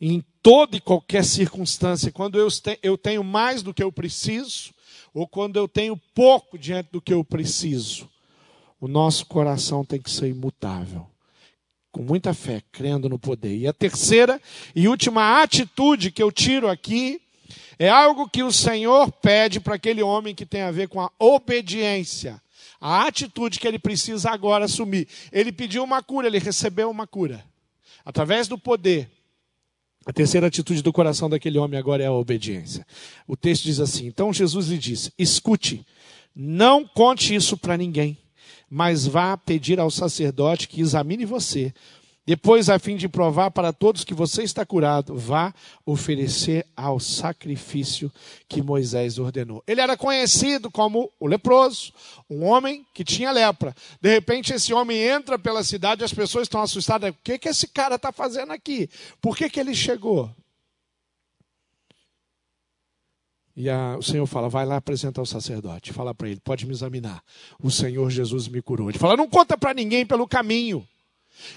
[0.00, 2.38] Em toda e qualquer circunstância, quando
[2.82, 4.72] eu tenho mais do que eu preciso,
[5.12, 8.08] ou quando eu tenho pouco diante do que eu preciso,
[8.80, 11.09] o nosso coração tem que ser imutável
[11.90, 13.56] com muita fé, crendo no poder.
[13.56, 14.40] E a terceira
[14.74, 17.20] e última atitude que eu tiro aqui
[17.78, 21.10] é algo que o Senhor pede para aquele homem que tem a ver com a
[21.18, 22.40] obediência.
[22.80, 25.08] A atitude que ele precisa agora assumir.
[25.32, 27.44] Ele pediu uma cura, ele recebeu uma cura.
[28.04, 29.10] Através do poder.
[30.06, 32.86] A terceira atitude do coração daquele homem agora é a obediência.
[33.26, 35.84] O texto diz assim: Então Jesus lhe disse: Escute,
[36.34, 38.16] não conte isso para ninguém
[38.70, 41.74] mas vá pedir ao sacerdote que examine você.
[42.24, 45.52] Depois, a fim de provar para todos que você está curado, vá
[45.84, 48.12] oferecer ao sacrifício
[48.48, 49.64] que Moisés ordenou.
[49.66, 51.92] Ele era conhecido como o leproso,
[52.30, 53.74] um homem que tinha lepra.
[54.00, 57.10] De repente, esse homem entra pela cidade e as pessoas estão assustadas.
[57.10, 58.88] O que, que esse cara está fazendo aqui?
[59.20, 60.30] Por que, que ele chegou?
[63.60, 65.92] E a, o Senhor fala: vai lá apresentar o sacerdote.
[65.92, 67.22] Fala para ele: pode me examinar.
[67.62, 68.88] O Senhor Jesus me curou.
[68.88, 70.88] Ele fala: não conta para ninguém pelo caminho.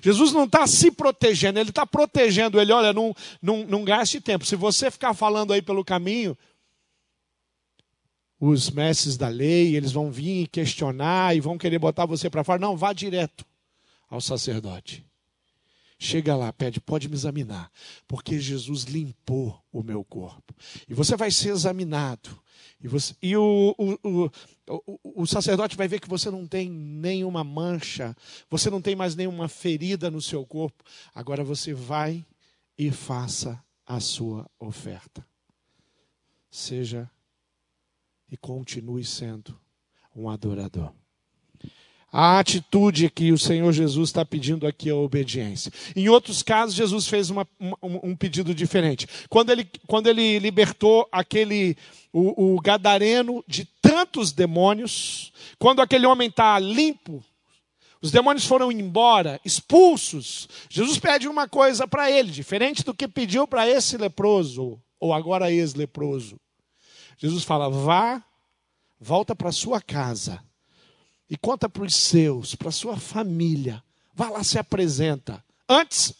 [0.01, 2.73] Jesus não está se protegendo, ele está protegendo ele.
[2.73, 4.45] Olha, não, não, não gaste tempo.
[4.45, 6.37] Se você ficar falando aí pelo caminho,
[8.37, 12.59] os mestres da lei, eles vão vir questionar e vão querer botar você para fora.
[12.59, 13.45] Não, vá direto
[14.09, 15.05] ao sacerdote.
[16.03, 17.71] Chega lá, pede, pode me examinar,
[18.09, 20.53] porque Jesus limpou o meu corpo.
[20.85, 22.37] E você vai ser examinado.
[22.83, 24.29] E, você, e o, o,
[24.67, 28.13] o, o, sacerdote vai ver que você não tem nenhuma mancha,
[28.49, 30.83] você não tem mais nenhuma ferida no seu corpo.
[31.15, 32.25] Agora você vai
[32.77, 35.25] e faça a sua oferta.
[36.51, 37.09] Seja
[38.29, 39.57] e continue sendo
[40.13, 40.93] um adorador.
[42.15, 45.73] A atitude que o Senhor Jesus está pedindo aqui é a obediência.
[45.95, 49.07] Em outros casos, Jesus fez uma, um, um, pedido diferente.
[49.27, 51.75] Quando ele, quando ele libertou aquele,
[52.13, 57.23] o, o gadareno de tantos demônios, quando aquele homem está limpo,
[57.99, 60.47] os demônios foram embora, expulsos.
[60.69, 65.51] Jesus pede uma coisa para ele, diferente do que pediu para esse leproso, ou agora
[65.51, 66.39] ex-leproso.
[67.17, 68.23] Jesus fala: vá,
[68.99, 70.39] volta para sua casa
[71.33, 73.83] e conta para os seus, para sua família.
[74.13, 75.43] Vá lá, se apresenta.
[75.67, 76.13] Antes,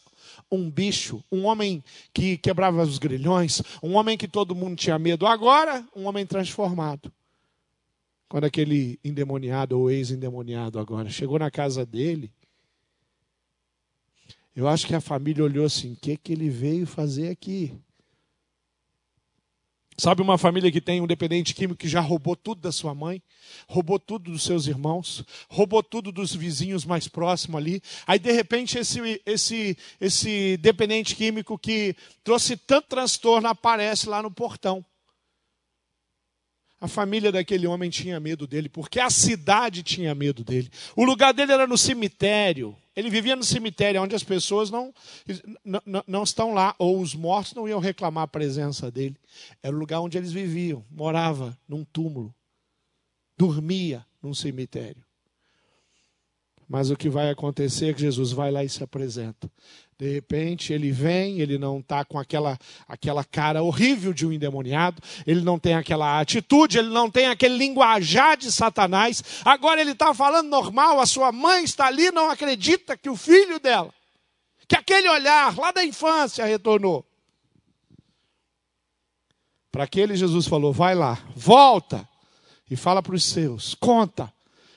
[0.52, 5.28] um bicho, um homem que quebrava os grilhões, um homem que todo mundo tinha medo.
[5.28, 7.14] Agora, um homem transformado.
[8.28, 12.32] Quando aquele endemoniado ou ex-endemoniado agora chegou na casa dele,
[14.56, 17.72] eu acho que a família olhou assim: o que, que ele veio fazer aqui?
[19.98, 23.22] Sabe uma família que tem um dependente químico que já roubou tudo da sua mãe,
[23.68, 27.82] roubou tudo dos seus irmãos, roubou tudo dos vizinhos mais próximos ali.
[28.08, 34.32] Aí de repente esse esse esse dependente químico que trouxe tanto transtorno aparece lá no
[34.32, 34.84] portão.
[36.82, 40.70] A família daquele homem tinha medo dele, porque a cidade tinha medo dele.
[40.98, 42.76] O lugar dele era no cemitério.
[42.96, 44.94] Ele vivia no cemitério, onde as pessoas não,
[45.86, 49.18] não, não, estão lá, ou os mortos não iam reclamar a presença dele.
[49.62, 52.34] Era o lugar onde eles viviam, morava num túmulo,
[53.36, 55.04] dormia num cemitério.
[56.68, 59.52] Mas o que vai acontecer é que Jesus vai lá e se apresenta.
[59.98, 65.02] De repente ele vem, ele não está com aquela, aquela cara horrível de um endemoniado,
[65.26, 69.24] ele não tem aquela atitude, ele não tem aquele linguajar de Satanás.
[69.46, 73.60] Agora ele está falando normal, a sua mãe está ali, não acredita que o filho
[73.60, 73.94] dela,
[74.68, 77.06] que aquele olhar lá da infância retornou.
[79.72, 82.08] Para aquele Jesus falou: vai lá, volta
[82.70, 84.34] e fala para os seus, conta,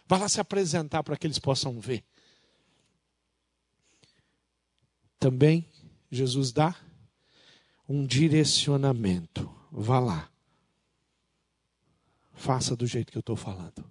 [0.06, 2.04] vai lá se apresentar para que eles possam ver
[5.18, 5.66] também
[6.10, 6.74] Jesus dá
[7.88, 9.50] um direcionamento.
[9.70, 10.28] Vá lá.
[12.32, 13.84] Faça do jeito que eu estou falando.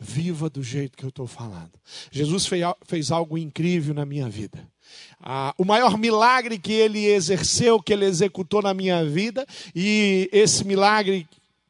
[0.00, 1.72] Viva do jeito que eu estou falando.
[2.10, 2.46] Jesus
[2.86, 4.70] fez, algo incrível na minha vida.
[5.18, 10.64] Ah, o maior milagre que ele exerceu, que ele executou na minha vida, e esse
[10.64, 11.26] milagre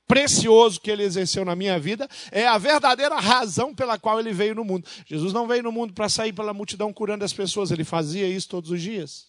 [0.09, 4.55] precioso que ele exerceu na minha vida, é a verdadeira razão pela qual ele veio
[4.55, 4.89] no mundo.
[5.07, 8.49] Jesus não veio no mundo para sair pela multidão curando as pessoas, ele fazia isso
[8.49, 9.29] todos os dias.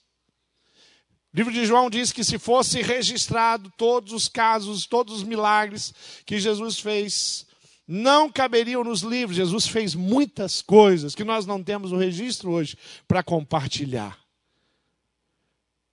[1.34, 5.94] O livro de João diz que se fosse registrado todos os casos, todos os milagres
[6.26, 7.46] que Jesus fez,
[7.88, 9.36] não caberiam nos livros.
[9.36, 14.19] Jesus fez muitas coisas que nós não temos o registro hoje para compartilhar.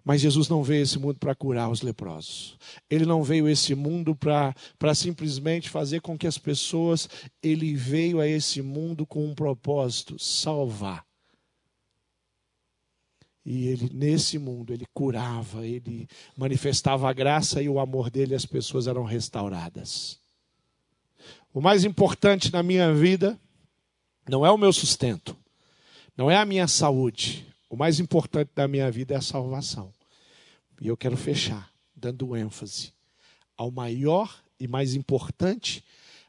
[0.06, 2.56] Mas Jesus não veio a esse mundo para curar os leprosos.
[2.88, 7.08] Ele não veio a esse mundo para simplesmente fazer com que as pessoas.
[7.42, 11.04] Ele veio a esse mundo com um propósito: salvar.
[13.44, 18.46] E ele, nesse mundo, ele curava, ele manifestava a graça e o amor dele, as
[18.46, 20.20] pessoas eram restauradas.
[21.52, 23.36] O mais importante na minha vida
[24.28, 25.36] não é o meu sustento,
[26.16, 27.44] não é a minha saúde.
[27.68, 29.95] O mais importante da minha vida é a salvação.
[30.80, 32.92] E eu quero fechar dando ênfase
[33.56, 35.82] ao maior e mais importante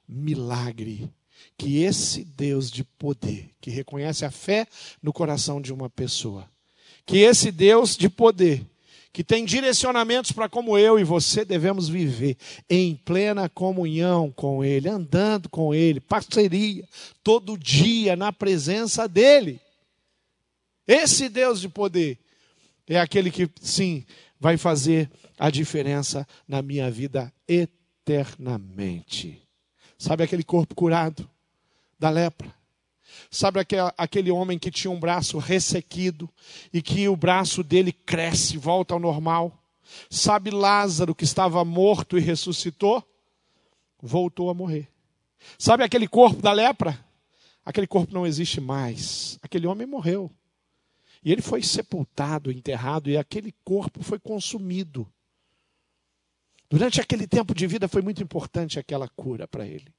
[0.08, 1.10] milagre
[1.58, 4.68] que esse Deus de poder, que reconhece a fé
[5.02, 6.50] no coração de uma pessoa,
[7.06, 8.66] que esse Deus de poder,
[9.12, 12.38] que tem direcionamentos para como eu e você devemos viver
[12.70, 16.88] em plena comunhão com Ele, andando com Ele, parceria,
[17.24, 19.60] todo dia na presença dEle.
[20.88, 22.20] Esse Deus de poder
[22.88, 24.06] é aquele que, sim,
[24.40, 29.42] vai fazer a diferença na minha vida eternamente.
[29.98, 31.30] Sabe aquele corpo curado
[32.00, 32.56] da lepra?
[33.32, 33.60] Sabe
[33.98, 36.30] aquele homem que tinha um braço ressequido
[36.72, 39.58] e que o braço dele cresce, volta ao normal?
[40.10, 43.04] Sabe Lázaro que estava morto e ressuscitou?
[44.02, 44.88] Voltou a morrer.
[45.58, 47.04] Sabe aquele corpo da lepra?
[47.66, 49.40] Aquele corpo não existe mais.
[49.42, 50.32] Aquele homem morreu.
[51.28, 55.06] E ele foi sepultado, enterrado, e aquele corpo foi consumido.
[56.70, 59.94] Durante aquele tempo de vida foi muito importante aquela cura para ele.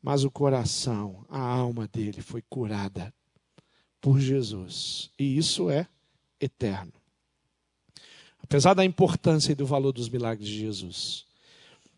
[0.00, 3.12] Mas o coração, a alma dele foi curada
[4.00, 5.10] por Jesus.
[5.18, 5.88] E isso é
[6.40, 6.92] eterno.
[8.40, 11.26] Apesar da importância e do valor dos milagres de Jesus,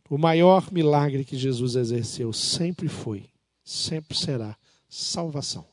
[0.09, 3.29] o maior milagre que Jesus exerceu sempre foi,
[3.63, 4.57] sempre será,
[4.89, 5.69] salvação.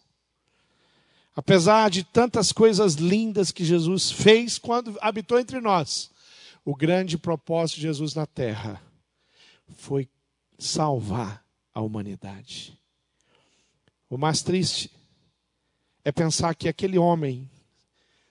[1.38, 6.10] Apesar de tantas coisas lindas que Jesus fez quando habitou entre nós,
[6.66, 8.82] o grande propósito de Jesus na terra
[9.78, 10.10] foi
[10.58, 11.46] salvar
[11.76, 12.76] a humanidade.
[14.10, 14.90] O mais triste
[16.04, 17.48] é pensar que aquele homem,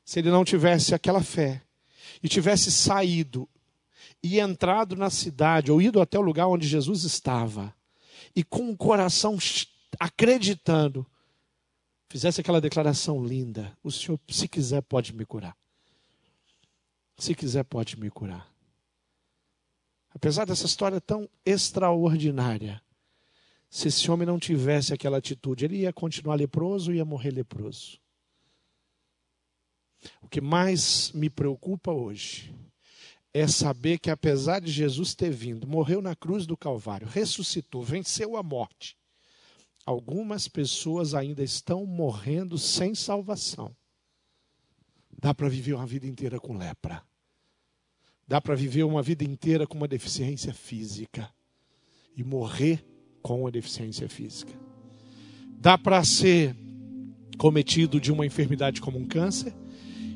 [0.05, 1.63] se ele não tivesse aquela fé
[2.21, 3.49] e tivesse saído
[4.21, 7.73] e entrado na cidade ou ido até o lugar onde Jesus estava
[8.35, 9.39] e com o coração
[10.01, 11.07] acreditando
[12.09, 15.57] fizesse aquela declaração linda: O Senhor, se quiser, pode me curar.
[17.19, 18.51] Se quiser, pode me curar.
[20.11, 22.83] Apesar dessa história tão extraordinária,
[23.69, 27.99] se esse homem não tivesse aquela atitude, ele ia continuar leproso e ia morrer leproso.
[30.23, 32.55] O que mais me preocupa hoje
[33.35, 38.37] é saber que, apesar de Jesus ter vindo, morreu na cruz do Calvário, ressuscitou, venceu
[38.37, 38.97] a morte,
[39.87, 43.75] algumas pessoas ainda estão morrendo sem salvação.
[45.17, 47.03] Dá para viver uma vida inteira com lepra.
[48.27, 51.33] Dá para viver uma vida inteira com uma deficiência física
[52.17, 52.85] e morrer
[53.23, 54.53] com a deficiência física.
[55.59, 56.55] Dá para ser
[57.39, 59.55] cometido de uma enfermidade como um câncer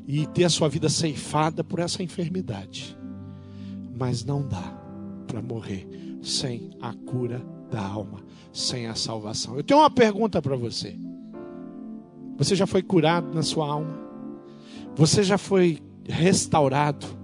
[0.05, 2.97] e ter a sua vida ceifada por essa enfermidade.
[3.95, 4.77] Mas não dá
[5.27, 5.87] para morrer
[6.21, 7.39] sem a cura
[7.71, 9.55] da alma, sem a salvação.
[9.55, 10.95] Eu tenho uma pergunta para você.
[12.37, 13.99] Você já foi curado na sua alma?
[14.95, 17.21] Você já foi restaurado?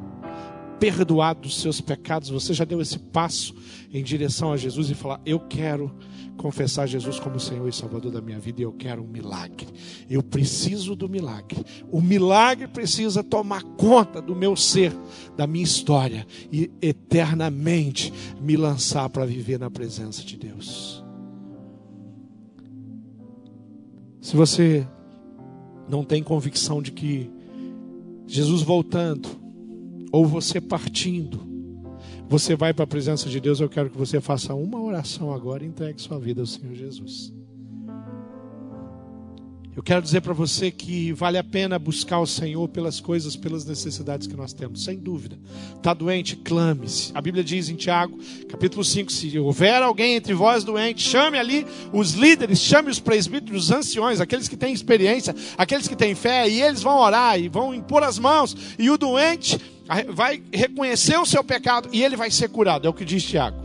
[0.80, 3.56] perdoado dos seus pecados, você já deu esse passo
[3.92, 5.94] em direção a Jesus e falar: Eu quero
[6.38, 9.68] confessar Jesus como Senhor e Salvador da minha vida e eu quero um milagre.
[10.10, 11.64] Eu preciso do milagre.
[11.92, 14.94] O milagre precisa tomar conta do meu ser,
[15.36, 20.97] da minha história e eternamente me lançar para viver na presença de Deus.
[24.28, 24.86] Se você
[25.88, 27.32] não tem convicção de que
[28.28, 29.26] Jesus voltando,
[30.12, 31.40] ou você partindo,
[32.28, 35.64] você vai para a presença de Deus, eu quero que você faça uma oração agora
[35.64, 37.34] e entregue sua vida ao Senhor Jesus.
[39.78, 43.64] Eu quero dizer para você que vale a pena buscar o Senhor pelas coisas, pelas
[43.64, 45.38] necessidades que nós temos, sem dúvida.
[45.76, 47.12] Está doente, clame-se.
[47.14, 48.18] A Bíblia diz em Tiago,
[48.50, 51.64] capítulo 5: se houver alguém entre vós doente, chame ali
[51.94, 56.50] os líderes, chame os presbíteros, os anciões, aqueles que têm experiência, aqueles que têm fé,
[56.50, 59.60] e eles vão orar e vão impor as mãos, e o doente
[60.10, 62.88] vai reconhecer o seu pecado e ele vai ser curado.
[62.88, 63.62] É o que diz Tiago.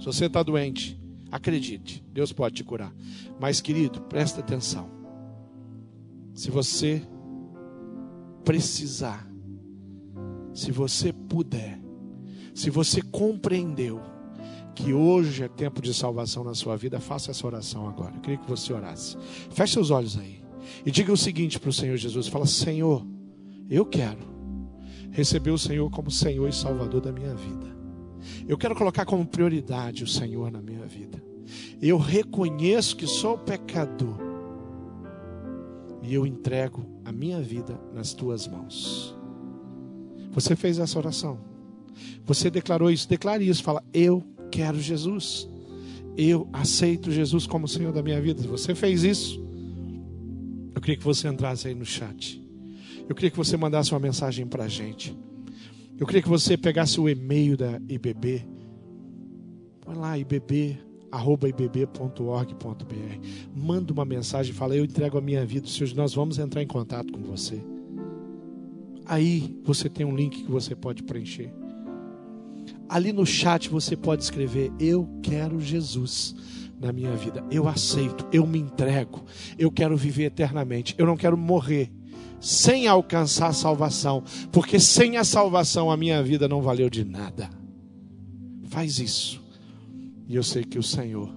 [0.00, 1.01] Se você está doente,
[1.32, 2.94] acredite, Deus pode te curar.
[3.40, 4.88] Mas, querido, presta atenção.
[6.34, 7.02] Se você
[8.44, 9.26] precisar,
[10.52, 11.80] se você puder,
[12.54, 14.00] se você compreendeu
[14.74, 18.14] que hoje é tempo de salvação na sua vida, faça essa oração agora.
[18.14, 19.16] Eu queria que você orasse.
[19.50, 20.42] Feche seus olhos aí.
[20.84, 23.06] E diga o seguinte para o Senhor Jesus: fala, Senhor,
[23.68, 24.32] eu quero
[25.10, 27.81] receber o Senhor como Senhor e Salvador da minha vida.
[28.46, 31.22] Eu quero colocar como prioridade o Senhor na minha vida.
[31.80, 34.16] Eu reconheço que sou pecador.
[36.02, 39.16] E eu entrego a minha vida nas tuas mãos.
[40.32, 41.38] Você fez essa oração.
[42.24, 43.08] Você declarou isso.
[43.08, 43.62] Declare isso.
[43.62, 45.48] Fala: Eu quero Jesus.
[46.16, 48.42] Eu aceito Jesus como Senhor da minha vida.
[48.48, 49.42] Você fez isso.
[50.74, 52.42] Eu queria que você entrasse aí no chat.
[53.08, 55.16] Eu queria que você mandasse uma mensagem para a gente.
[56.02, 58.44] Eu queria que você pegasse o e-mail da IBB.
[59.82, 60.76] Põe lá, ibb,
[61.12, 63.20] arroba ibb.org.br.
[63.54, 67.12] Manda uma mensagem, fala, eu entrego a minha vida, Senhor, nós vamos entrar em contato
[67.12, 67.62] com você.
[69.06, 71.54] Aí você tem um link que você pode preencher.
[72.88, 76.34] Ali no chat você pode escrever: Eu quero Jesus
[76.80, 77.44] na minha vida.
[77.48, 79.22] Eu aceito, eu me entrego.
[79.56, 80.96] Eu quero viver eternamente.
[80.98, 81.92] Eu não quero morrer
[82.42, 87.48] sem alcançar a salvação, porque sem a salvação a minha vida não valeu de nada.
[88.64, 89.40] Faz isso.
[90.26, 91.32] E eu sei que o Senhor,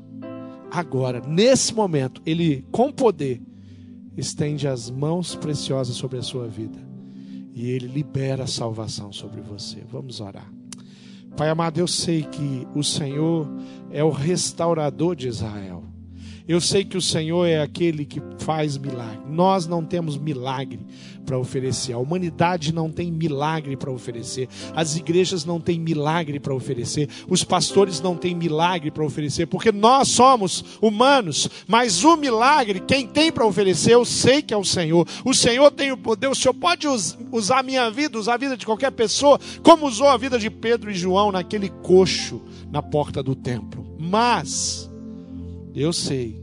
[0.72, 3.42] agora, nesse momento, Ele com poder,
[4.18, 6.80] estende as mãos preciosas sobre a sua vida.
[7.54, 9.84] E Ele libera a salvação sobre você.
[9.90, 10.52] Vamos orar.
[11.38, 13.48] Pai amado, eu sei que o Senhor
[13.92, 15.84] é o restaurador de Israel.
[16.48, 19.22] Eu sei que o Senhor é aquele que faz milagre.
[19.28, 20.80] Nós não temos milagre
[21.26, 21.94] para oferecer.
[21.94, 24.48] A humanidade não tem milagre para oferecer.
[24.76, 27.10] As igrejas não têm milagre para oferecer.
[27.28, 31.50] Os pastores não têm milagre para oferecer, porque nós somos humanos.
[31.68, 35.08] Mas o milagre, quem tem para oferecer, eu sei que é o Senhor.
[35.26, 36.28] O Senhor tem o poder.
[36.28, 36.88] O Senhor pode
[37.32, 40.52] usar a minha vida, usar a vida de qualquer pessoa, como usou a vida de
[40.52, 42.40] Pedro e João naquele coxo
[42.72, 43.84] na porta do templo.
[43.98, 44.92] Mas
[45.76, 46.42] eu sei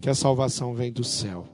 [0.00, 1.48] que a salvação vem do céu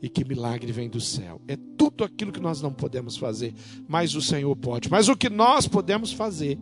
[0.00, 1.40] e que milagre vem do céu.
[1.46, 3.54] É tudo aquilo que nós não podemos fazer,
[3.86, 4.90] mas o Senhor pode.
[4.90, 6.58] Mas o que nós podemos fazer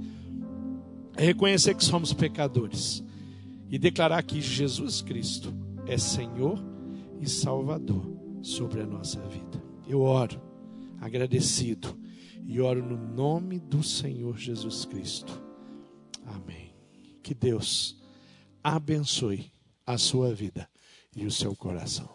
[1.17, 3.03] é reconhecer que somos pecadores
[3.71, 5.55] e declarar que Jesus Cristo
[5.87, 6.63] é Senhor
[7.21, 8.05] e Salvador
[8.43, 9.63] sobre a nossa vida.
[9.87, 10.41] Eu oro
[11.01, 11.97] agradecido
[12.47, 15.41] e oro no nome do Senhor Jesus Cristo.
[16.27, 16.75] Amém.
[17.23, 18.03] Que Deus
[18.63, 19.54] abençoe
[19.87, 20.69] a sua vida
[21.15, 22.09] e o seu coração.